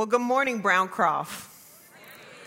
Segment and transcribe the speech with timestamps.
[0.00, 1.46] Well, good morning, Browncroft.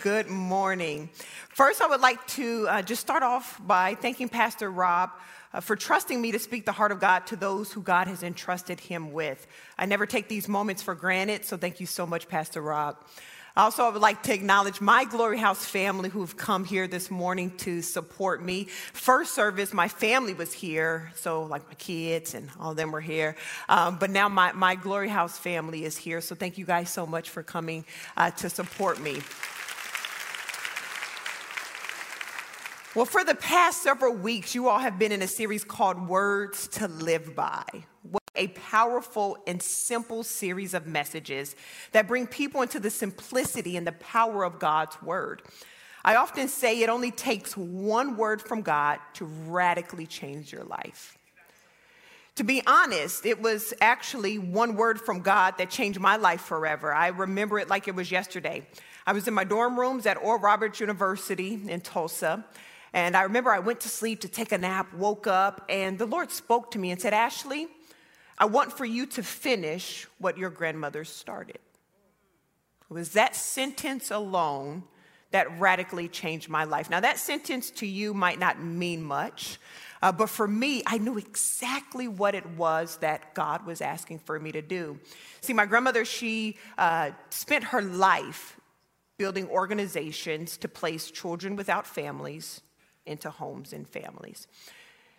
[0.02, 1.08] Good morning.
[1.50, 5.10] First, I would like to uh, just start off by thanking Pastor Rob
[5.52, 8.24] uh, for trusting me to speak the heart of God to those who God has
[8.24, 9.46] entrusted him with.
[9.78, 12.96] I never take these moments for granted, so thank you so much, Pastor Rob.
[13.56, 17.56] Also, I would like to acknowledge my Glory House family who've come here this morning
[17.58, 18.64] to support me.
[18.64, 23.00] First service, my family was here, so like my kids and all of them were
[23.00, 23.36] here.
[23.68, 27.06] Um, but now my, my Glory House family is here, so thank you guys so
[27.06, 27.84] much for coming
[28.16, 29.20] uh, to support me.
[32.96, 36.66] Well, for the past several weeks, you all have been in a series called Words
[36.68, 37.64] to Live By
[38.36, 41.54] a powerful and simple series of messages
[41.92, 45.42] that bring people into the simplicity and the power of God's word.
[46.04, 51.16] I often say it only takes one word from God to radically change your life.
[52.36, 56.92] To be honest, it was actually one word from God that changed my life forever.
[56.92, 58.66] I remember it like it was yesterday.
[59.06, 62.44] I was in my dorm rooms at Oral Roberts University in Tulsa.
[62.92, 66.06] And I remember I went to sleep to take a nap, woke up, and the
[66.06, 67.68] Lord spoke to me and said, Ashley,
[68.38, 71.58] I want for you to finish what your grandmother started.
[72.90, 74.84] It was that sentence alone
[75.30, 76.88] that radically changed my life.
[76.88, 79.58] Now, that sentence to you might not mean much,
[80.00, 84.38] uh, but for me, I knew exactly what it was that God was asking for
[84.38, 85.00] me to do.
[85.40, 88.60] See, my grandmother, she uh, spent her life
[89.16, 92.60] building organizations to place children without families
[93.06, 94.46] into homes and families.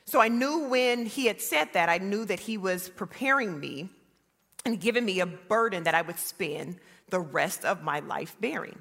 [0.05, 3.89] So I knew when he had said that, I knew that he was preparing me
[4.63, 6.77] and giving me a burden that I would spend
[7.09, 8.77] the rest of my life bearing.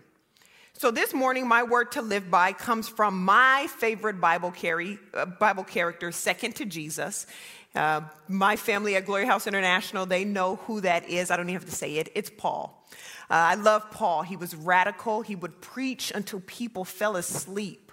[0.75, 5.25] So this morning, my word to live by comes from my favorite Bible, carry, uh,
[5.25, 7.27] Bible character, second to Jesus.
[7.75, 11.31] Uh, my family at Glory House International, they know who that is.
[11.31, 12.11] I don't even have to say it.
[12.15, 12.85] It's Paul.
[13.31, 14.23] Uh, I love Paul.
[14.23, 15.23] He was radical.
[15.23, 17.84] He would preach until people fell asleep.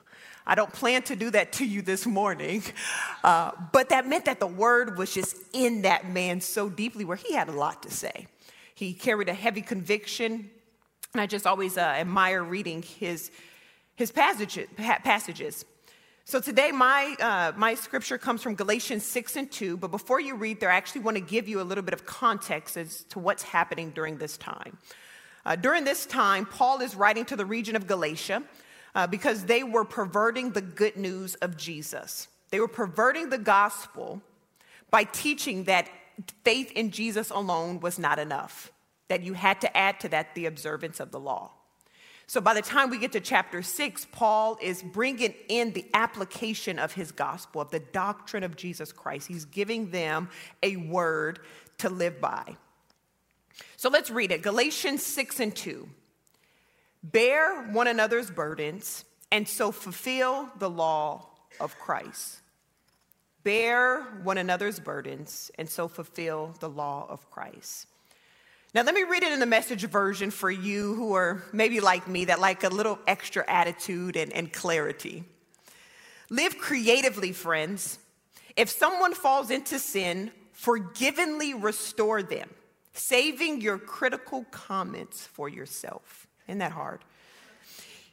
[0.51, 2.61] I don't plan to do that to you this morning.
[3.23, 7.15] Uh, but that meant that the word was just in that man so deeply where
[7.15, 8.27] he had a lot to say.
[8.75, 10.49] He carried a heavy conviction.
[11.13, 13.31] And I just always uh, admire reading his,
[13.95, 14.67] his passages.
[14.75, 15.63] passages.
[16.25, 19.77] So today, my, uh, my scripture comes from Galatians 6 and 2.
[19.77, 22.05] But before you read there, I actually want to give you a little bit of
[22.05, 24.77] context as to what's happening during this time.
[25.45, 28.43] Uh, during this time, Paul is writing to the region of Galatia
[28.95, 32.27] uh, because they were perverting the good news of Jesus.
[32.49, 34.21] They were perverting the gospel
[34.89, 35.89] by teaching that
[36.43, 38.71] faith in Jesus alone was not enough,
[39.07, 41.51] that you had to add to that the observance of the law.
[42.27, 46.79] So by the time we get to chapter six, Paul is bringing in the application
[46.79, 49.27] of his gospel, of the doctrine of Jesus Christ.
[49.27, 50.29] He's giving them
[50.63, 51.39] a word
[51.79, 52.55] to live by.
[53.75, 55.89] So let's read it Galatians 6 and 2.
[57.03, 61.27] Bear one another's burdens and so fulfill the law
[61.59, 62.39] of Christ.
[63.43, 67.87] Bear one another's burdens and so fulfill the law of Christ.
[68.73, 72.07] Now, let me read it in the message version for you who are maybe like
[72.07, 75.25] me, that like a little extra attitude and, and clarity.
[76.29, 77.99] Live creatively, friends.
[78.55, 82.49] If someone falls into sin, forgivingly restore them,
[82.93, 86.27] saving your critical comments for yourself.
[86.51, 86.99] Isn't that hard?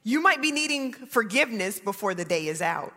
[0.05, 2.95] You might be needing forgiveness before the day is out.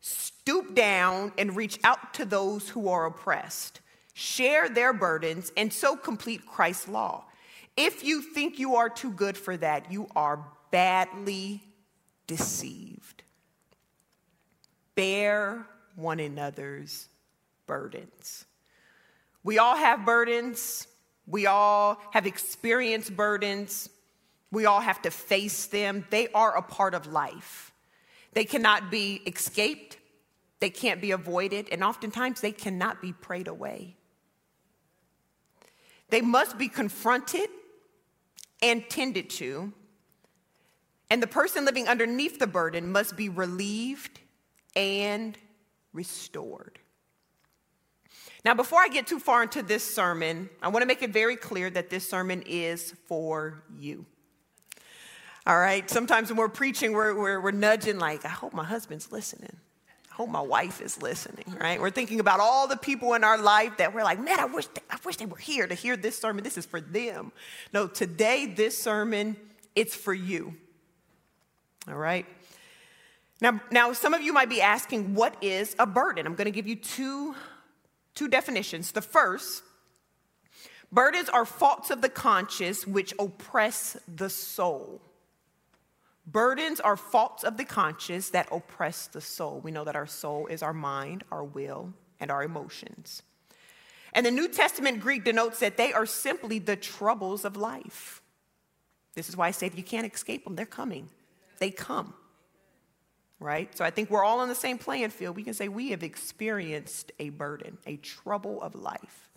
[0.00, 3.80] Stoop down and reach out to those who are oppressed.
[4.14, 7.24] Share their burdens and so complete Christ's law.
[7.76, 10.38] If you think you are too good for that, you are
[10.70, 11.64] badly
[12.28, 13.24] deceived.
[14.94, 15.66] Bear
[15.96, 17.08] one another's
[17.66, 18.44] burdens.
[19.42, 20.86] We all have burdens.
[21.26, 23.88] We all have experienced burdens.
[24.50, 26.06] We all have to face them.
[26.10, 27.72] They are a part of life.
[28.32, 29.96] They cannot be escaped,
[30.60, 33.96] they can't be avoided, and oftentimes they cannot be prayed away.
[36.10, 37.48] They must be confronted
[38.62, 39.72] and tended to,
[41.10, 44.20] and the person living underneath the burden must be relieved
[44.74, 45.36] and
[45.92, 46.78] restored.
[48.44, 51.36] Now, before I get too far into this sermon, I want to make it very
[51.36, 54.06] clear that this sermon is for you.
[55.46, 55.88] All right.
[55.88, 59.56] Sometimes when we're preaching, we're, we're, we're nudging, like, I hope my husband's listening.
[60.10, 61.80] I hope my wife is listening, right?
[61.80, 64.66] We're thinking about all the people in our life that we're like, man, I wish,
[64.66, 66.42] they, I wish they were here to hear this sermon.
[66.42, 67.30] This is for them.
[67.72, 69.36] No, today, this sermon,
[69.76, 70.54] it's for you.
[71.86, 72.26] All right?
[73.40, 76.26] Now, now, some of you might be asking, what is a burden?
[76.26, 77.36] I'm going to give you two,
[78.14, 78.90] two definitions.
[78.92, 79.62] The first,
[80.90, 85.02] Burdens are faults of the conscience which oppress the soul.
[86.26, 89.60] Burdens are faults of the conscience that oppress the soul.
[89.62, 93.22] We know that our soul is our mind, our will, and our emotions.
[94.12, 98.22] And the New Testament Greek denotes that they are simply the troubles of life.
[99.14, 101.08] This is why I say you can't escape them, they're coming.
[101.58, 102.14] They come.
[103.38, 103.76] Right?
[103.76, 105.36] So I think we're all on the same playing field.
[105.36, 109.28] We can say we have experienced a burden, a trouble of life.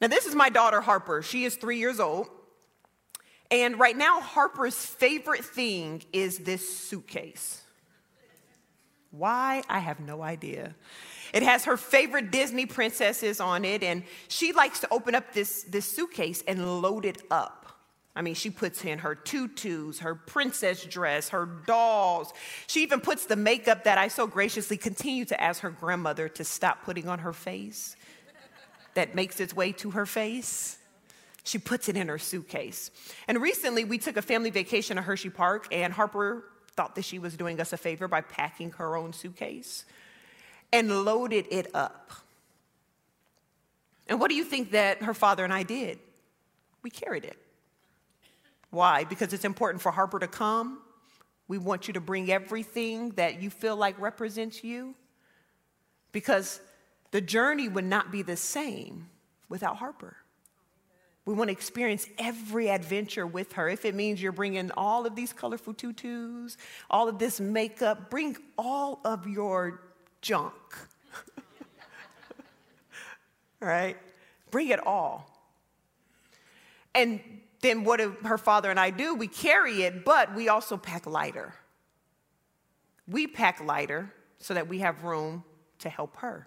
[0.00, 1.22] Now, this is my daughter, Harper.
[1.22, 2.28] She is three years old.
[3.50, 7.62] And right now, Harper's favorite thing is this suitcase.
[9.10, 9.62] Why?
[9.68, 10.74] I have no idea.
[11.32, 15.64] It has her favorite Disney princesses on it, and she likes to open up this,
[15.64, 17.60] this suitcase and load it up.
[18.16, 22.32] I mean, she puts in her tutus, her princess dress, her dolls.
[22.68, 26.44] She even puts the makeup that I so graciously continue to ask her grandmother to
[26.44, 27.96] stop putting on her face,
[28.94, 30.78] that makes its way to her face.
[31.44, 32.90] She puts it in her suitcase.
[33.28, 36.44] And recently, we took a family vacation to Hershey Park, and Harper
[36.74, 39.84] thought that she was doing us a favor by packing her own suitcase
[40.72, 42.10] and loaded it up.
[44.08, 45.98] And what do you think that her father and I did?
[46.82, 47.38] We carried it.
[48.70, 49.04] Why?
[49.04, 50.80] Because it's important for Harper to come.
[51.46, 54.94] We want you to bring everything that you feel like represents you.
[56.10, 56.60] Because
[57.12, 59.08] the journey would not be the same
[59.48, 60.16] without Harper.
[61.26, 63.68] We want to experience every adventure with her.
[63.68, 66.58] If it means you're bringing all of these colorful tutus,
[66.90, 69.80] all of this makeup, bring all of your
[70.20, 70.54] junk.
[73.60, 73.96] right?
[74.50, 75.30] Bring it all.
[76.94, 77.20] And
[77.60, 79.14] then what do her father and I do?
[79.14, 81.54] We carry it, but we also pack lighter.
[83.08, 85.42] We pack lighter so that we have room
[85.78, 86.46] to help her.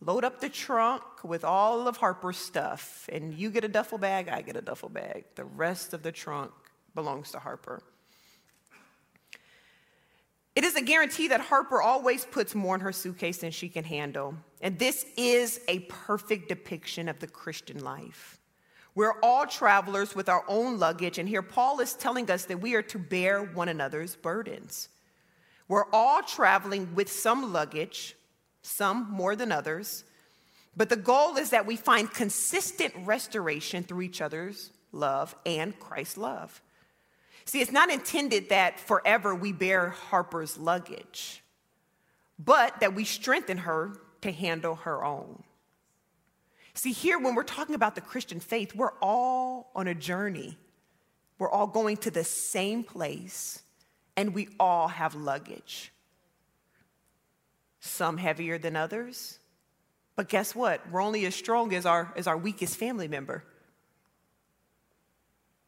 [0.00, 4.28] Load up the trunk with all of Harper's stuff, and you get a duffel bag,
[4.28, 5.24] I get a duffel bag.
[5.34, 6.52] The rest of the trunk
[6.94, 7.82] belongs to Harper.
[10.54, 13.84] It is a guarantee that Harper always puts more in her suitcase than she can
[13.84, 14.34] handle.
[14.60, 18.40] And this is a perfect depiction of the Christian life.
[18.94, 22.74] We're all travelers with our own luggage, and here Paul is telling us that we
[22.74, 24.88] are to bear one another's burdens.
[25.68, 28.16] We're all traveling with some luggage,
[28.62, 30.04] some more than others,
[30.76, 36.16] but the goal is that we find consistent restoration through each other's love and Christ's
[36.16, 36.62] love.
[37.44, 41.42] See, it's not intended that forever we bear Harper's luggage,
[42.38, 45.42] but that we strengthen her to handle her own.
[46.74, 50.56] See, here, when we're talking about the Christian faith, we're all on a journey.
[51.38, 53.62] We're all going to the same place,
[54.16, 55.92] and we all have luggage.
[57.80, 59.38] Some heavier than others.
[60.16, 60.90] But guess what?
[60.90, 63.44] We're only as strong as our, as our weakest family member.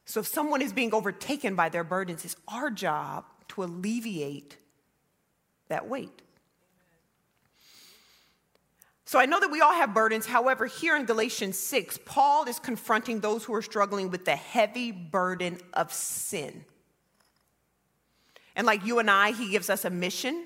[0.04, 4.56] So if someone is being overtaken by their burdens, it's our job to alleviate
[5.68, 6.22] that weight.
[9.04, 10.26] So I know that we all have burdens.
[10.26, 14.92] However, here in Galatians 6, Paul is confronting those who are struggling with the heavy
[14.92, 16.64] burden of sin.
[18.56, 20.44] And like you and I, he gives us a mission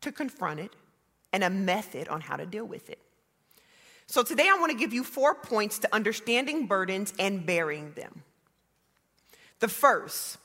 [0.00, 0.74] to confront it
[1.32, 2.98] and a method on how to deal with it.
[4.06, 8.24] So today I want to give you four points to understanding burdens and bearing them.
[9.60, 10.38] The first,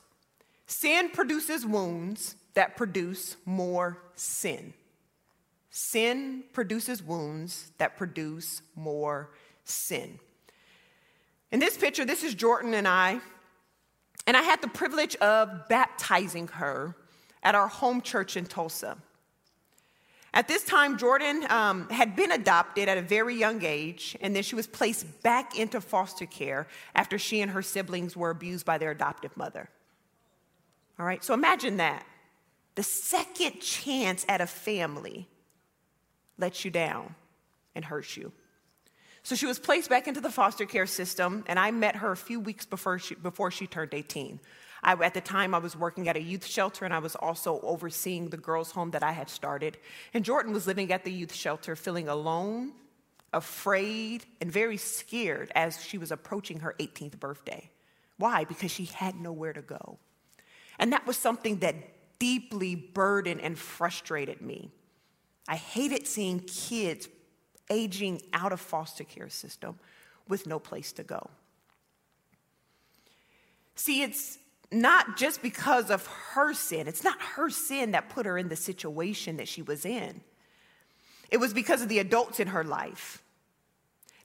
[0.66, 4.72] sin produces wounds that produce more sin.
[5.70, 9.30] Sin produces wounds that produce more
[9.64, 10.18] sin.
[11.50, 13.20] In this picture, this is Jordan and I,
[14.26, 16.96] and I had the privilege of baptizing her
[17.42, 18.96] at our home church in Tulsa.
[20.36, 24.42] At this time, Jordan um, had been adopted at a very young age, and then
[24.42, 28.76] she was placed back into foster care after she and her siblings were abused by
[28.76, 29.70] their adoptive mother.
[30.98, 32.04] All right, so imagine that.
[32.74, 35.26] The second chance at a family
[36.36, 37.14] lets you down
[37.74, 38.30] and hurts you.
[39.22, 42.16] So she was placed back into the foster care system, and I met her a
[42.16, 44.38] few weeks before she, before she turned 18.
[44.82, 47.60] I, at the time, I was working at a youth shelter and I was also
[47.62, 49.78] overseeing the girls' home that I had started.
[50.14, 52.72] And Jordan was living at the youth shelter, feeling alone,
[53.32, 57.70] afraid, and very scared as she was approaching her 18th birthday.
[58.18, 58.44] Why?
[58.44, 59.98] Because she had nowhere to go.
[60.78, 61.74] And that was something that
[62.18, 64.70] deeply burdened and frustrated me.
[65.48, 67.08] I hated seeing kids
[67.70, 69.78] aging out of foster care system
[70.28, 71.30] with no place to go.
[73.74, 74.38] See, it's
[74.70, 76.88] not just because of her sin.
[76.88, 80.20] It's not her sin that put her in the situation that she was in.
[81.30, 83.22] It was because of the adults in her life.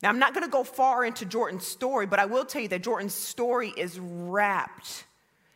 [0.01, 2.67] Now, I'm not going to go far into Jordan's story, but I will tell you
[2.69, 5.05] that Jordan's story is wrapped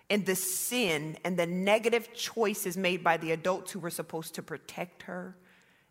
[0.07, 4.43] in the sin and the negative choices made by the adults who were supposed to
[4.43, 5.35] protect her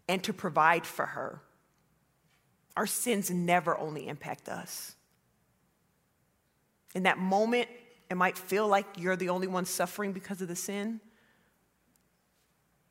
[0.08, 1.40] and to provide for her.
[2.76, 4.94] Our sins never only impact us.
[6.94, 7.68] In that moment,
[8.14, 11.00] it might feel like you're the only one suffering because of the sin,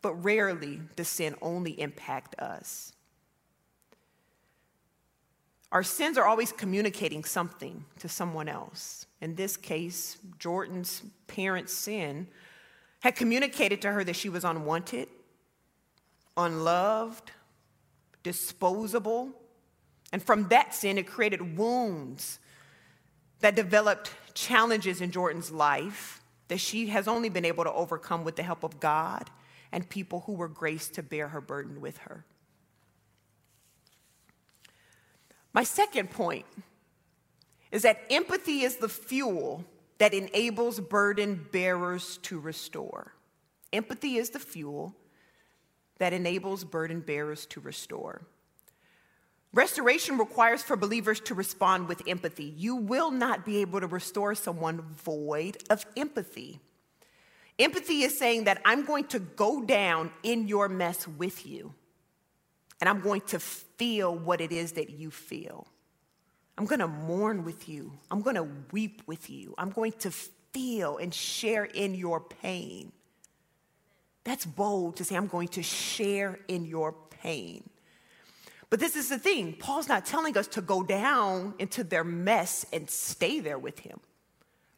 [0.02, 2.92] but rarely does sin only impact us.
[5.72, 9.06] Our sins are always communicating something to someone else.
[9.22, 12.28] In this case, Jordan's parents' sin
[13.00, 15.08] had communicated to her that she was unwanted,
[16.36, 17.32] unloved,
[18.24, 19.32] disposable.
[20.12, 22.40] And from that sin, it created wounds
[23.44, 28.38] that developed challenges in Jordan's life that she has only been able to overcome with
[28.38, 29.30] the help of God
[29.70, 32.24] and people who were graced to bear her burden with her.
[35.52, 36.46] My second point
[37.70, 39.66] is that empathy is the fuel
[39.98, 43.14] that enables burden bearers to restore.
[43.74, 44.96] Empathy is the fuel
[45.98, 48.22] that enables burden bearers to restore.
[49.54, 52.54] Restoration requires for believers to respond with empathy.
[52.58, 56.60] You will not be able to restore someone void of empathy.
[57.60, 61.74] Empathy is saying that I'm going to go down in your mess with you
[62.82, 65.68] and I'm going to feel what it is that you feel.
[66.58, 67.94] I'm going to mourn with you.
[68.10, 69.54] I'm going to weep with you.
[69.58, 72.92] I'm going to feel and share in your pain.
[74.24, 77.70] That's bold to say, I'm going to share in your pain.
[78.74, 82.66] But this is the thing Paul's not telling us to go down into their mess
[82.74, 84.00] and stay there with him,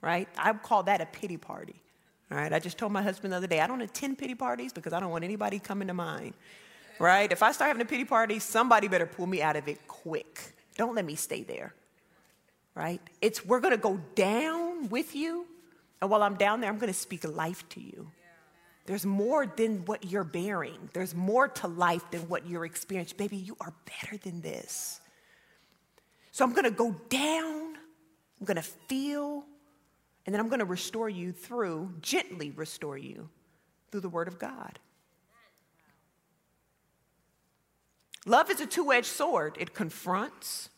[0.01, 0.27] right?
[0.37, 1.81] I would call that a pity party.
[2.29, 4.73] All right, I just told my husband the other day, I don't attend pity parties
[4.73, 6.33] because I don't want anybody coming to mine
[6.99, 7.31] right?
[7.31, 10.41] If I start having a pity party, somebody better pull me out of it quick.
[10.77, 11.73] Don't let me stay there,
[12.73, 12.99] right?
[13.21, 15.45] It's we're gonna go down with you,
[16.01, 18.11] and while I'm down there, I'm gonna speak life to you.
[18.85, 20.89] There's more than what you're bearing.
[20.93, 23.17] There's more to life than what you're experiencing.
[23.17, 25.01] Baby, you are better than this.
[26.31, 27.75] So I'm gonna go down,
[28.39, 29.43] I'm gonna feel,
[30.25, 33.29] and then I'm gonna restore you through, gently restore you
[33.89, 34.79] through the Word of God.
[38.27, 40.69] Love is a two edged sword, it confronts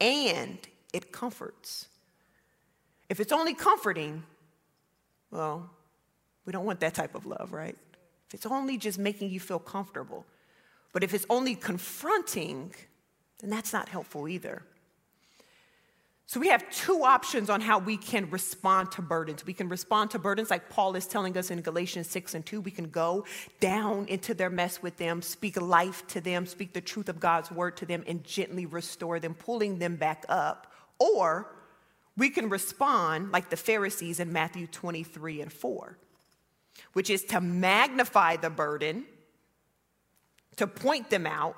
[0.00, 0.58] and
[0.92, 1.88] it comforts.
[3.08, 4.24] If it's only comforting,
[5.30, 5.70] well,
[6.44, 7.76] we don't want that type of love, right?
[8.28, 10.24] If it's only just making you feel comfortable.
[10.92, 12.74] But if it's only confronting,
[13.40, 14.62] then that's not helpful either.
[16.26, 19.44] So we have two options on how we can respond to burdens.
[19.44, 22.62] We can respond to burdens like Paul is telling us in Galatians 6 and 2.
[22.62, 23.26] We can go
[23.60, 27.50] down into their mess with them, speak life to them, speak the truth of God's
[27.50, 30.72] word to them, and gently restore them, pulling them back up.
[30.98, 31.54] Or
[32.16, 35.98] we can respond like the Pharisees in Matthew 23 and 4,
[36.92, 39.04] which is to magnify the burden,
[40.56, 41.56] to point them out,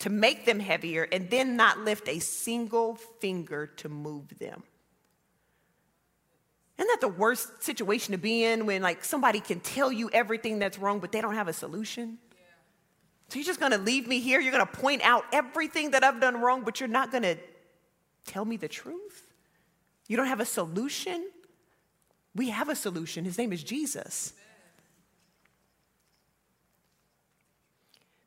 [0.00, 4.62] to make them heavier, and then not lift a single finger to move them.
[6.78, 10.58] Isn't that the worst situation to be in when like somebody can tell you everything
[10.58, 12.18] that's wrong, but they don't have a solution?
[13.28, 14.40] So you're just gonna leave me here?
[14.40, 17.36] You're gonna point out everything that I've done wrong, but you're not gonna
[18.26, 19.28] tell me the truth?
[20.08, 21.30] You don't have a solution?
[22.34, 23.24] We have a solution.
[23.24, 24.32] His name is Jesus.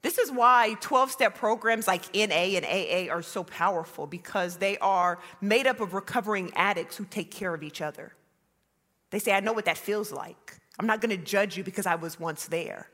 [0.06, 4.78] This is why 12 step programs like NA and AA are so powerful because they
[4.78, 8.14] are made up of recovering addicts who take care of each other.
[9.10, 10.60] They say, I know what that feels like.
[10.78, 12.88] I'm not going to judge you because I was once there.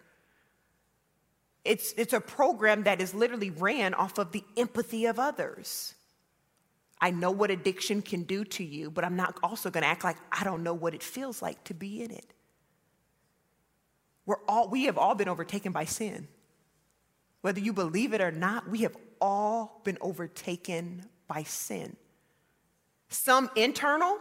[1.66, 5.96] It's, it's a program that is literally ran off of the empathy of others.
[7.02, 10.06] I know what addiction can do to you, but I'm not also going to act
[10.06, 12.34] like I don't know what it feels like to be in it.
[14.26, 16.30] We're all, we have all been overtaken by sin.
[17.42, 21.96] Whether you believe it or not, we have all been overtaken by sin.
[23.10, 24.18] Some internal,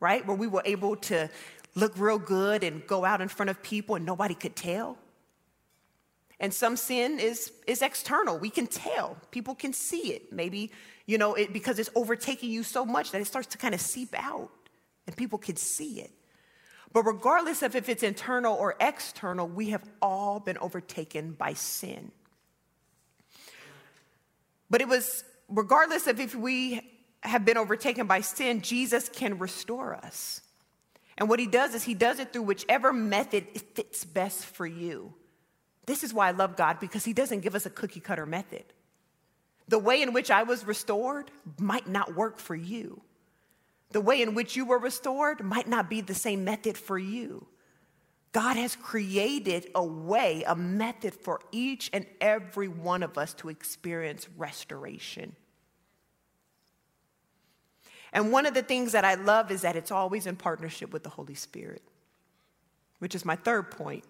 [0.00, 1.30] right, where we were able to
[1.74, 4.98] look real good and go out in front of people and nobody could tell.
[6.40, 8.36] And some sin is, is external.
[8.36, 9.16] We can tell.
[9.30, 10.32] People can see it.
[10.32, 10.72] Maybe,
[11.06, 13.80] you know, it, because it's overtaking you so much that it starts to kind of
[13.80, 14.50] seep out
[15.06, 16.10] and people can see it.
[16.92, 22.10] But regardless of if it's internal or external, we have all been overtaken by sin.
[24.72, 26.80] But it was, regardless of if we
[27.20, 30.40] have been overtaken by sin, Jesus can restore us.
[31.18, 35.12] And what he does is he does it through whichever method fits best for you.
[35.84, 38.64] This is why I love God because he doesn't give us a cookie cutter method.
[39.68, 43.02] The way in which I was restored might not work for you.
[43.90, 47.46] The way in which you were restored might not be the same method for you.
[48.32, 53.50] God has created a way, a method for each and every one of us to
[53.50, 55.36] experience restoration.
[58.12, 61.02] And one of the things that I love is that it's always in partnership with
[61.02, 61.82] the Holy Spirit,
[62.98, 64.04] which is my third point.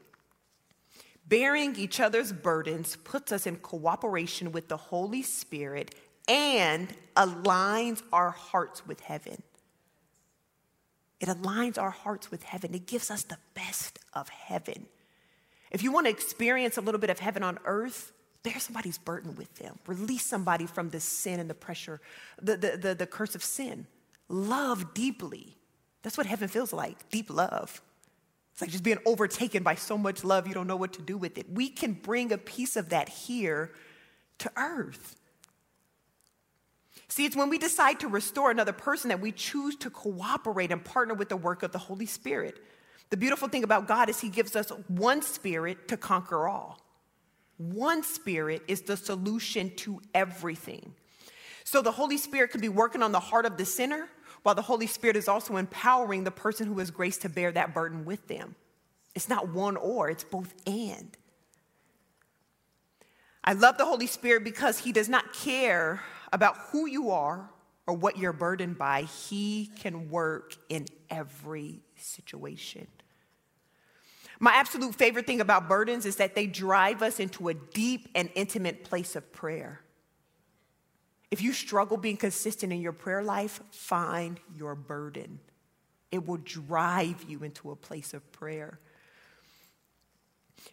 [1.29, 5.95] Bearing each other's burdens puts us in cooperation with the Holy Spirit
[6.29, 9.43] and aligns our hearts with heaven.
[11.23, 12.75] It aligns our hearts with heaven.
[12.75, 14.87] It gives us the best of heaven.
[15.71, 18.13] If you want to experience a little bit of heaven on earth,
[18.43, 19.79] bear somebody's burden with them.
[19.87, 22.01] Release somebody from the sin and the pressure,
[22.43, 23.87] the, the, the, the curse of sin.
[24.29, 25.57] Love deeply.
[26.03, 27.81] That's what heaven feels like deep love.
[28.53, 31.17] It's like just being overtaken by so much love, you don't know what to do
[31.17, 31.49] with it.
[31.49, 33.71] We can bring a piece of that here
[34.39, 35.17] to earth.
[37.13, 40.83] See, it's when we decide to restore another person that we choose to cooperate and
[40.83, 42.59] partner with the work of the Holy Spirit.
[43.11, 46.81] The beautiful thing about God is He gives us one spirit to conquer all.
[47.59, 50.95] One spirit is the solution to everything.
[51.65, 54.09] So the Holy Spirit can be working on the heart of the sinner,
[54.43, 57.75] while the Holy Spirit is also empowering the person who has grace to bear that
[57.75, 58.55] burden with them.
[59.15, 61.15] It's not one or, it's both and.
[63.45, 66.01] I love the Holy Spirit because He does not care
[66.33, 67.51] about who you are
[67.87, 72.87] or what you're burdened by, He can work in every situation.
[74.41, 78.29] My absolute favorite thing about burdens is that they drive us into a deep and
[78.35, 79.81] intimate place of prayer.
[81.31, 85.39] If you struggle being consistent in your prayer life, find your burden.
[86.11, 88.79] It will drive you into a place of prayer.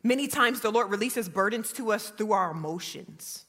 [0.03, 3.45] Many times the Lord releases burdens to us through our emotions.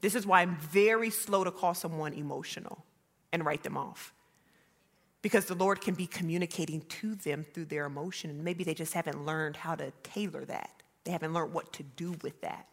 [0.00, 2.84] This is why I'm very slow to call someone emotional
[3.32, 4.12] and write them off.
[5.22, 8.94] Because the Lord can be communicating to them through their emotion, and maybe they just
[8.94, 10.70] haven't learned how to tailor that.
[11.04, 12.66] They haven't learned what to do with that.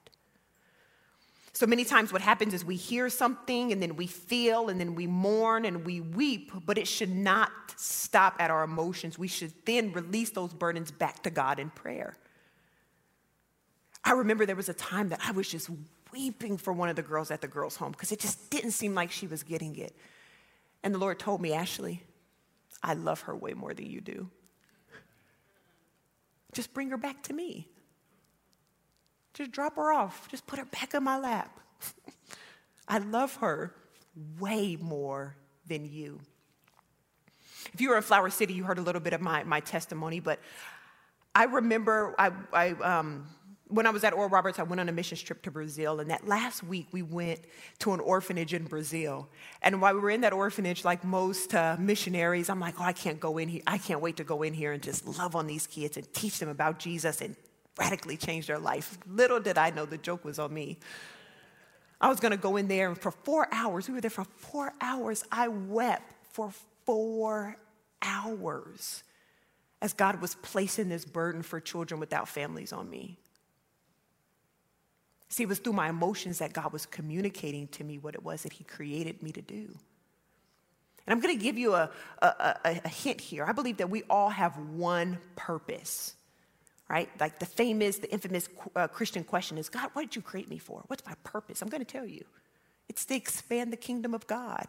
[1.56, 4.96] So many times, what happens is we hear something and then we feel and then
[4.96, 9.20] we mourn and we weep, but it should not stop at our emotions.
[9.20, 12.18] We should then release those burdens back to God in prayer.
[14.04, 15.70] I remember there was a time that I was just
[16.14, 18.94] weeping for one of the girls at the girls' home because it just didn't seem
[18.96, 19.96] like she was getting it.
[20.84, 22.04] And the Lord told me, Ashley,
[22.82, 24.30] I love her way more than you do.
[26.54, 27.68] Just bring her back to me.
[29.34, 30.28] Just drop her off.
[30.30, 31.60] Just put her back in my lap.
[32.88, 33.74] I love her
[34.40, 35.36] way more
[35.68, 36.20] than you.
[37.74, 40.20] If you were in Flower City, you heard a little bit of my, my testimony,
[40.20, 40.40] but
[41.34, 43.28] I remember I, I um,
[43.70, 46.00] when I was at Oral Roberts, I went on a mission trip to Brazil.
[46.00, 47.40] And that last week, we went
[47.80, 49.30] to an orphanage in Brazil.
[49.62, 52.94] And while we were in that orphanage, like most uh, missionaries, I'm like, oh, I
[52.94, 53.62] can't go in here.
[53.66, 56.40] I can't wait to go in here and just love on these kids and teach
[56.40, 57.36] them about Jesus and
[57.80, 58.98] radically change their life.
[59.08, 60.78] Little did I know the joke was on me.
[62.00, 64.26] I was going to go in there, and for four hours, we were there for
[64.26, 65.24] four hours.
[65.32, 66.52] I wept for
[66.86, 67.56] four
[68.02, 69.04] hours
[69.82, 73.18] as God was placing this burden for children without families on me.
[75.34, 78.44] See, it was through my emotions that God was communicating to me what it was
[78.44, 79.66] that He created me to do.
[81.08, 81.90] And I'm going to give you a,
[82.22, 83.44] a, a, a, hint here.
[83.44, 86.14] I believe that we all have one purpose,
[86.88, 87.10] right?
[87.20, 90.60] Like the famous, the infamous uh, Christian question is God, what did you create me
[90.60, 90.84] for?
[90.86, 91.64] What's my purpose?
[91.64, 92.24] I'm going to tell you
[92.88, 94.68] it's to expand the kingdom of God,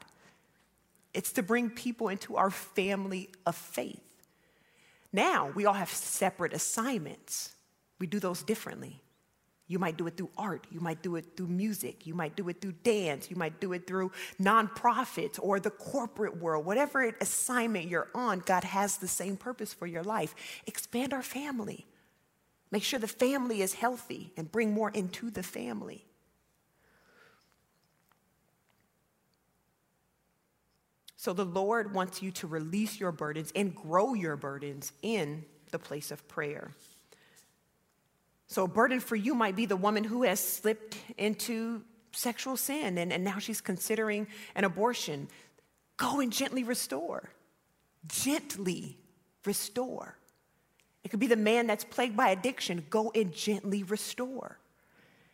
[1.13, 4.01] it's to bring people into our family of faith.
[5.13, 7.53] Now, we all have separate assignments,
[7.99, 9.03] we do those differently.
[9.75, 10.69] You might do it through art.
[10.71, 12.07] You might do it through music.
[12.07, 13.29] You might do it through dance.
[13.29, 16.65] You might do it through nonprofits or the corporate world.
[16.65, 20.37] Whatever assignment you're on, God has the same purpose for your life.
[20.69, 21.87] Expand our family.
[22.71, 26.05] Make sure the family is healthy and bring more into the family.
[31.17, 35.81] So the Lord wants you to release your burdens and grow your burdens in the
[35.81, 36.71] place of prayer.
[38.55, 42.99] So, a burden for you might be the woman who has slipped into sexual sin
[42.99, 45.27] and, and now she's considering an abortion.
[45.97, 47.31] Go and gently restore.
[48.07, 48.97] Gently
[49.45, 50.17] restore.
[51.03, 52.87] It could be the man that's plagued by addiction.
[52.91, 54.61] Go and gently restore.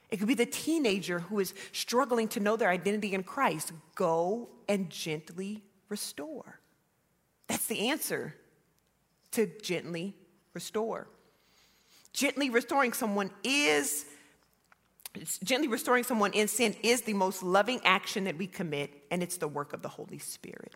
[0.09, 3.72] It could be the teenager who is struggling to know their identity in Christ.
[3.96, 6.59] Go and gently restore.
[7.48, 8.35] That's the answer
[9.33, 10.16] to gently
[10.54, 11.06] restore.
[12.12, 14.07] Gently restoring someone is
[15.42, 19.38] gently restoring someone in sin is the most loving action that we commit, and it's
[19.38, 20.75] the work of the Holy Spirit.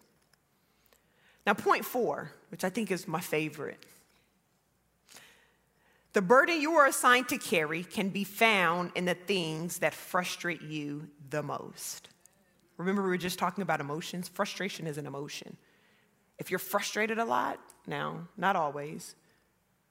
[1.47, 3.85] Now, point four, which I think is my favorite.
[6.15, 10.63] The burden you are assigned to carry can be found in the things that frustrate
[10.63, 12.09] you the most.
[12.77, 14.29] Remember, we were just talking about emotions?
[14.29, 15.57] Frustration is an emotion.
[16.39, 19.15] If you're frustrated a lot, now, not always,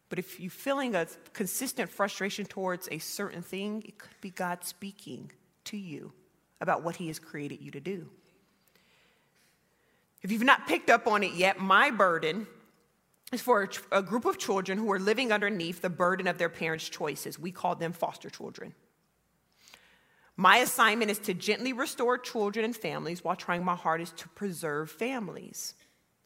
[0.09, 4.63] but if you're feeling a consistent frustration towards a certain thing, it could be God
[4.63, 5.31] speaking
[5.65, 6.11] to you
[6.61, 8.09] about what He has created you to do.
[10.21, 12.47] If you've not picked up on it yet, my burden
[13.33, 16.87] is for a, group of children who are living underneath the burden of their parents'
[16.87, 17.37] choices.
[17.37, 18.73] We call them foster children.
[20.35, 24.89] My assignment is to gently restore children and families while trying my hardest to preserve
[24.89, 25.75] families.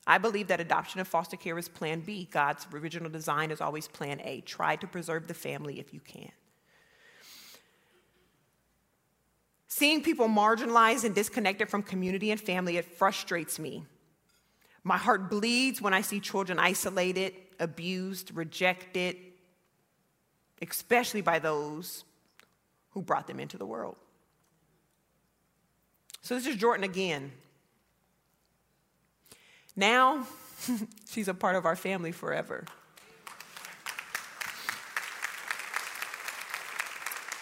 [0.09, 2.29] I believe that adoption and foster care is plan B.
[2.31, 4.39] God's original design is always plan A.
[4.41, 6.31] Try to preserve the family if you can.
[9.67, 13.83] Seeing people marginalized and disconnected from community and family, it frustrates me.
[14.85, 19.17] My heart bleeds when I see children isolated, abused, rejected,
[20.61, 22.05] especially by those
[22.91, 23.97] who brought them into the world.
[26.21, 27.33] So this is Jordan again.
[29.77, 30.25] Now,
[31.09, 32.65] she's a part of our family forever.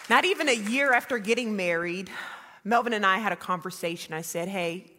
[0.08, 2.10] Not even a year after getting married,
[2.62, 4.14] Melvin and I had a conversation.
[4.14, 4.92] I said, Hey,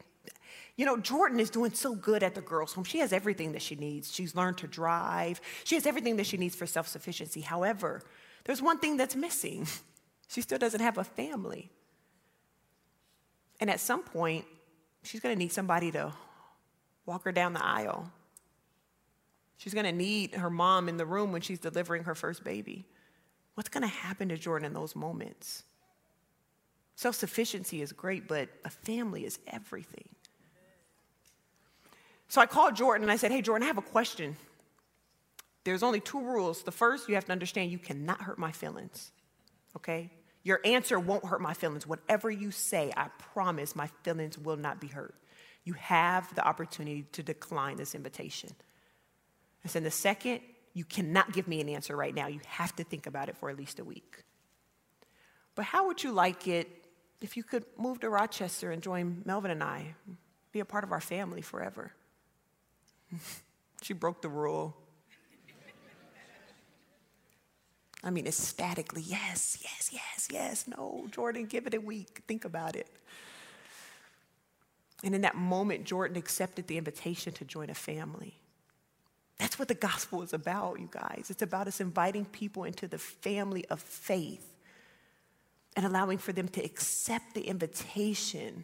[0.76, 2.84] you know, Jordan is doing so good at the girls' home.
[2.84, 4.13] She has everything that she needs.
[4.13, 7.41] She's learned to drive, she has everything that she needs for self sufficiency.
[7.41, 8.02] However,
[8.45, 9.67] there's one thing that's missing
[10.28, 11.69] she still doesn't have a family.
[13.60, 14.45] And at some point,
[15.04, 16.13] she's going to need somebody to
[17.08, 18.12] walk her down the aisle.
[19.58, 22.86] She's going to need her mom in the room when she's delivering her first baby.
[23.56, 25.63] What's going to happen to Jordan in those moments?
[26.96, 30.10] Self sufficiency is great, but a family is everything.
[32.28, 34.36] So I called Jordan and I said, Hey, Jordan, I have a question.
[35.63, 36.63] There's only two rules.
[36.63, 39.12] The first, you have to understand you cannot hurt my feelings,
[39.76, 40.12] okay?
[40.43, 41.86] Your answer won't hurt my feelings.
[41.86, 45.13] Whatever you say, I promise my feelings will not be hurt.
[45.67, 48.51] You have the opportunity to decline this invitation.
[49.65, 50.39] I said, the second,
[50.73, 52.27] you cannot give me an answer right now.
[52.27, 54.23] You have to think about it for at least a week.
[55.56, 56.69] But how would you like it
[57.19, 59.93] if you could move to Rochester and join Melvin and I,
[60.53, 61.91] be a part of our family forever?
[63.82, 64.73] she broke the rule.
[68.06, 70.65] I mean, ecstatically, yes, yes, yes, yes.
[70.65, 72.21] No, Jordan, give it a week.
[72.25, 72.88] Think about it.
[75.03, 78.39] And in that moment, Jordan accepted the invitation to join a family.
[79.38, 81.27] That's what the gospel is about, you guys.
[81.29, 84.55] It's about us inviting people into the family of faith
[85.75, 88.63] and allowing for them to accept the invitation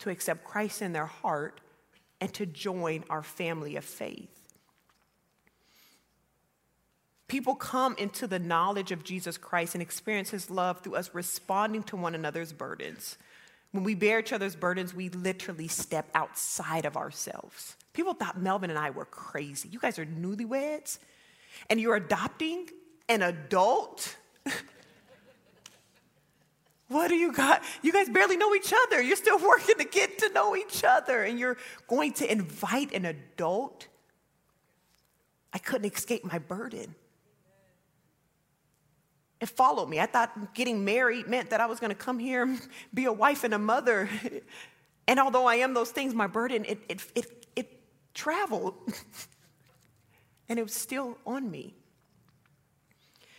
[0.00, 1.60] to accept Christ in their heart
[2.20, 4.28] and to join our family of faith.
[7.28, 11.84] People come into the knowledge of Jesus Christ and experience his love through us responding
[11.84, 13.16] to one another's burdens.
[13.72, 17.76] When we bear each other's burdens, we literally step outside of ourselves.
[17.92, 19.68] People thought Melvin and I were crazy.
[19.68, 20.98] You guys are newlyweds
[21.68, 22.68] and you're adopting
[23.08, 24.16] an adult?
[26.88, 27.62] what do you got?
[27.82, 29.00] You guys barely know each other.
[29.00, 31.56] You're still working to get to know each other and you're
[31.88, 33.86] going to invite an adult?
[35.52, 36.94] I couldn't escape my burden.
[39.40, 39.98] It followed me.
[40.00, 42.60] I thought getting married meant that I was going to come here and
[42.94, 44.08] be a wife and a mother.
[45.08, 47.80] And although I am those things, my burden, it, it, it, it
[48.14, 48.74] traveled.
[50.48, 51.74] and it was still on me.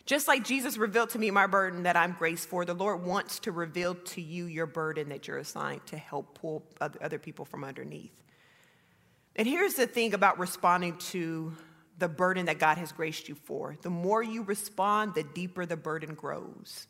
[0.05, 3.39] Just like Jesus revealed to me my burden that I'm grace for, the Lord wants
[3.41, 7.63] to reveal to you your burden that you're assigned to help pull other people from
[7.63, 8.11] underneath.
[9.37, 11.53] And here's the thing about responding to
[12.01, 13.77] the burden that God has graced you for.
[13.81, 16.87] The more you respond, the deeper the burden grows.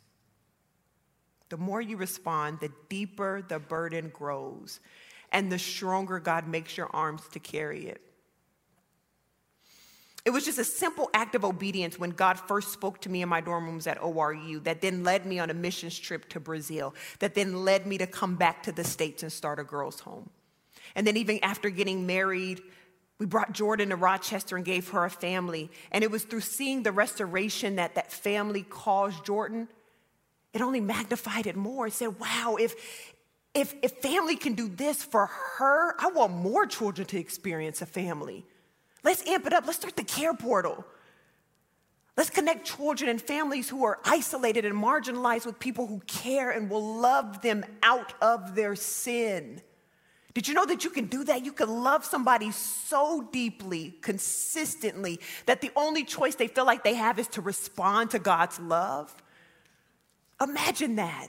[1.50, 4.80] The more you respond, the deeper the burden grows,
[5.34, 8.02] and the stronger God makes your arms to carry it.
[10.24, 13.28] It was just a simple act of obedience when God first spoke to me in
[13.28, 16.96] my dorm rooms at ORU that then led me on a missions trip to Brazil,
[17.20, 20.30] that then led me to come back to the States and start a girls' home.
[20.96, 22.62] And then, even after getting married,
[23.22, 25.70] we brought Jordan to Rochester and gave her a family.
[25.92, 29.68] And it was through seeing the restoration that that family caused Jordan,
[30.54, 31.86] it only magnified it more.
[31.86, 32.74] It said, wow, if,
[33.54, 37.86] if, if family can do this for her, I want more children to experience a
[37.86, 38.44] family.
[39.04, 39.68] Let's amp it up.
[39.68, 40.84] Let's start the CarePortal.
[42.18, 46.72] Let's connect children and families who are isolated and marginalized with people who care and
[46.72, 49.62] will love them out of their sin.
[50.34, 51.44] Did you know that you can do that?
[51.44, 56.94] You can love somebody so deeply, consistently, that the only choice they feel like they
[56.94, 59.14] have is to respond to God's love?
[60.42, 61.28] Imagine that.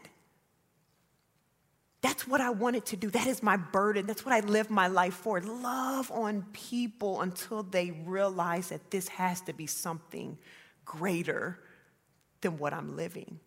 [2.01, 3.11] That's what I wanted to do.
[3.11, 4.07] That is my burden.
[4.07, 5.41] That's what I live my life for.
[5.41, 10.37] Love on people until they realize that this has to be something
[10.85, 11.59] greater
[12.41, 13.39] than what I'm living.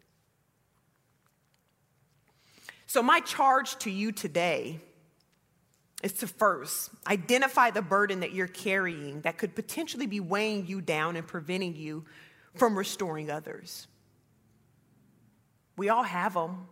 [2.87, 4.79] So, my charge to you today
[6.05, 10.79] is to first identify the burden that you're carrying that could potentially be weighing you
[10.79, 12.05] down and preventing you
[12.53, 13.87] from restoring others.
[15.77, 16.67] We all have them,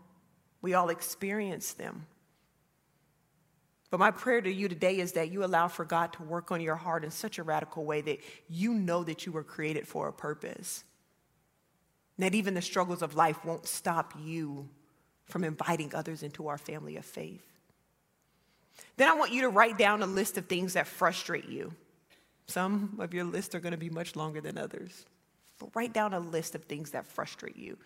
[0.61, 2.05] we all experience them.
[3.89, 6.61] But my prayer to you today is that you allow for God to work on
[6.61, 10.07] your heart in such a radical way that you know that you were created for
[10.07, 10.83] a purpose.
[12.19, 14.69] That even the struggles of life won't stop you
[15.25, 17.52] from inviting others into our family of faith.
[18.97, 21.73] Then I want you to write down a list of things that frustrate you.
[22.47, 25.05] Some of your lists are going to be much longer than others.
[25.59, 27.77] But write down a list of things that frustrate you.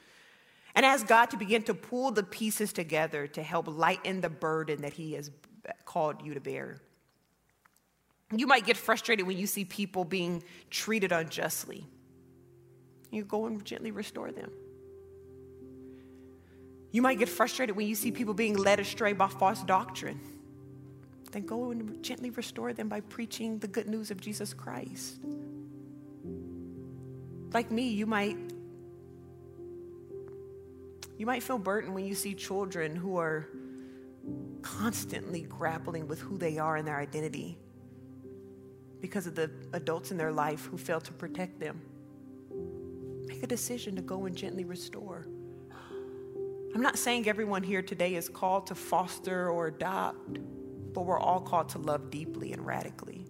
[0.76, 4.82] And ask God to begin to pull the pieces together to help lighten the burden
[4.82, 5.32] that He has
[5.86, 6.78] called you to bear.
[8.36, 11.86] You might get frustrated when you see people being treated unjustly.
[13.10, 14.52] You go and gently restore them.
[16.92, 20.20] You might get frustrated when you see people being led astray by false doctrine.
[21.32, 25.20] Then go and gently restore them by preaching the good news of Jesus Christ.
[27.54, 28.38] Like me, you might
[31.18, 33.48] you might feel burdened when you see children who are
[34.62, 37.58] constantly grappling with who they are and their identity
[39.02, 41.82] because of the adults in their life who fail to protect them.
[43.26, 45.28] Make a decision to go and gently restore.
[46.74, 50.40] I'm not saying everyone here today is called to foster or adopt,
[50.98, 53.24] but we're all called to love deeply and radically.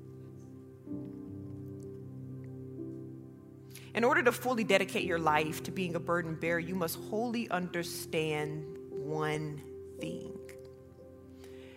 [3.93, 7.49] In order to fully dedicate your life to being a burden bearer, you must wholly
[7.49, 9.61] understand one
[9.99, 10.31] thing.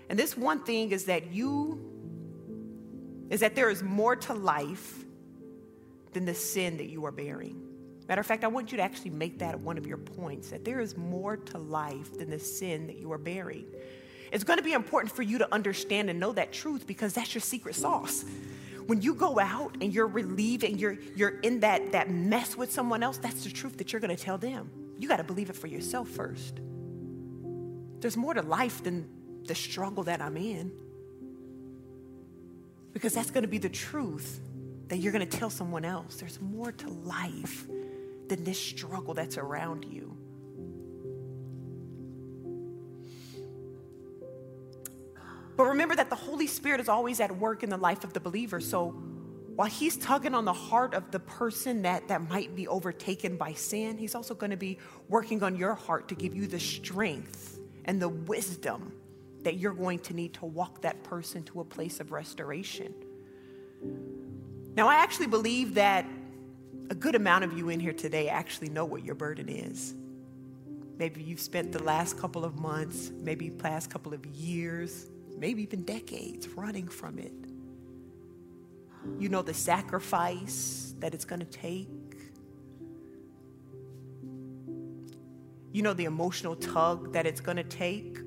[0.08, 1.84] And this one thing is that you,
[3.28, 5.04] is that there is more to life
[6.12, 7.66] than the sin that you are bearing.
[8.06, 10.64] Matter of fact, I want you to actually make that one of your points that
[10.64, 13.66] there is more to life than the sin that you are bearing.
[14.32, 17.42] It's to be important for you to understand and know that truth because that's your
[17.42, 18.24] secret sauce.
[18.86, 22.72] When you go out and you're relieved and you're, you're in that, that mess with
[22.72, 24.70] someone else, that's the truth that you're to tell them.
[24.98, 26.60] You got to believe it for yourself first.
[28.00, 29.08] There's more to life than
[29.46, 30.72] the struggle that I'm in.
[32.92, 34.40] Because that's to be the truth
[34.88, 36.16] that you're to tell someone else.
[36.16, 37.66] There's more to life
[38.28, 40.16] than this struggle that's around you.
[45.60, 48.20] But remember that the Holy Spirit is always at work in the life of the
[48.20, 48.60] believer.
[48.60, 48.92] So
[49.56, 53.52] while He's tugging on the heart of the person that, that might be overtaken by
[53.52, 54.78] sin, He's also going to be
[55.10, 58.94] working on your heart to give you the strength and the wisdom
[59.42, 62.94] that you're going to need to walk that person to a place of restoration.
[64.74, 66.06] Now, I actually believe that
[66.88, 69.94] a good amount of you in here today actually know what your burden is.
[70.96, 75.82] Maybe you've spent the last couple of months, maybe past couple of years, maybe even
[75.82, 77.32] decades running from it.
[79.18, 81.88] You know the sacrifice that it's going to take.
[85.72, 88.18] You know the emotional tug that it's going to take.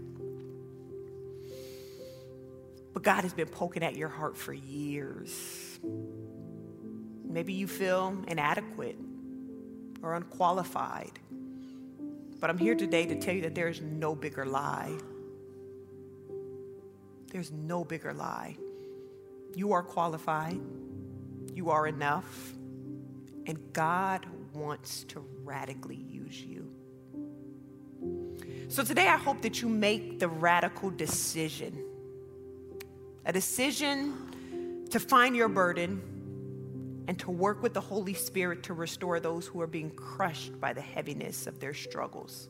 [2.93, 5.79] But God has been poking at your heart for years.
[7.25, 8.97] Maybe you feel inadequate
[10.03, 11.19] or unqualified.
[12.39, 14.95] But I'm here today to tell you that there is no bigger lie.
[17.33, 18.57] There's no bigger lie.
[19.55, 20.61] You are qualified,
[21.51, 22.53] you are enough,
[23.47, 26.69] and God wants to radically use you.
[28.67, 31.83] So today, I hope that you make the radical decision
[33.25, 36.01] a decision to find your burden
[37.07, 40.73] and to work with the Holy Spirit to restore those who are being crushed by
[40.73, 42.49] the heaviness of their struggles.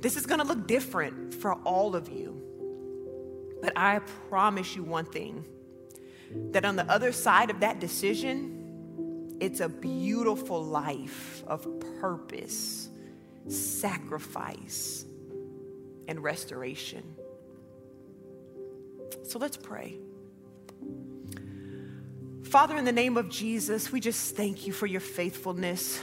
[0.00, 2.47] This is going to look different for all of you.
[3.60, 5.44] But I promise you one thing
[6.52, 11.66] that on the other side of that decision, it's a beautiful life of
[12.00, 12.88] purpose,
[13.48, 15.04] sacrifice,
[16.06, 17.02] and restoration.
[19.24, 19.98] So let's pray.
[22.42, 26.00] Father, in the name of Jesus, we just thank you for your faithfulness.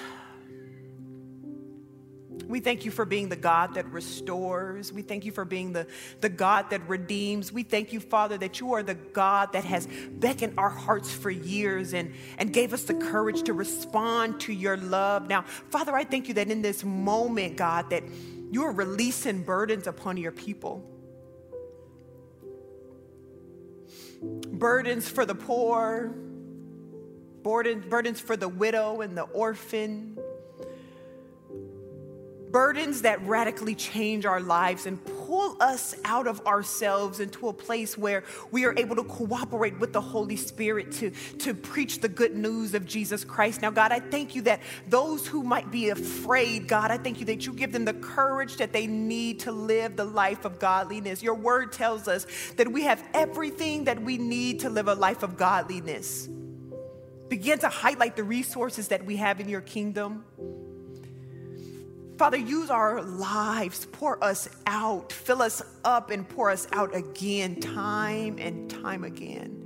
[2.55, 4.93] We thank you for being the God that restores.
[4.93, 5.87] We thank you for being the,
[6.21, 7.51] the God that redeems.
[7.51, 11.29] We thank you, Father, that you are the God that has beckoned our hearts for
[11.29, 15.27] years and, and gave us the courage to respond to your love.
[15.27, 18.03] Now, Father, I thank you that in this moment, God, that
[18.51, 20.89] you are releasing burdens upon your people.
[24.21, 26.15] Burdens for the poor,
[27.43, 30.17] burdens for the widow and the orphan
[32.55, 37.97] burdens that radically change our lives and pull us out of ourselves into a place
[37.97, 42.33] where we are able to cooperate with the Holy Spirit to, to preach the good
[42.33, 43.61] news of Jesus Christ.
[43.61, 47.25] Now, God, I thank you that those who might be afraid, God, I thank you
[47.25, 51.21] that you give them the courage that they need to live the life of godliness.
[51.21, 55.23] Your word tells us that we have everything that we need to live a life
[55.23, 56.29] of godliness.
[57.27, 60.23] Begin to highlight the resources that we have in your kingdom.
[62.17, 67.59] Father, use our lives, pour us out, fill us up, and pour us out again,
[67.59, 69.61] time and time again.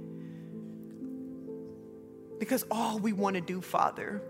[2.39, 4.23] Because all we want to do, Father,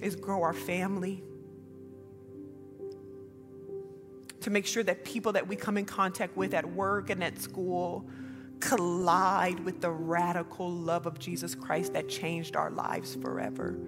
[0.00, 1.22] is grow our family,
[4.40, 7.38] to make sure that people that we come in contact with at work and at
[7.40, 8.08] school
[8.58, 13.78] collide with the radical love of Jesus Christ that changed our lives forever.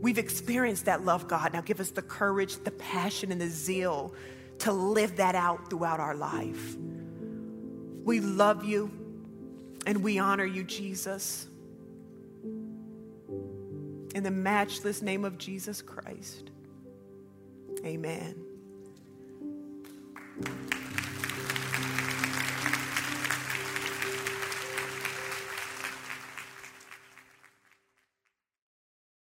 [0.00, 1.52] We've experienced that love, God.
[1.52, 4.14] Now give us the courage, the passion, and the zeal
[4.60, 6.76] to live that out throughout our life.
[8.04, 8.90] We love you
[9.86, 11.46] and we honor you, Jesus.
[14.14, 16.50] In the matchless name of Jesus Christ.
[17.84, 18.34] Amen.